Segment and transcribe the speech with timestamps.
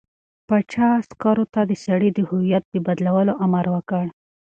[0.47, 4.05] پاچا عسکرو ته د سړي د هویت د بدلولو امر وکړ.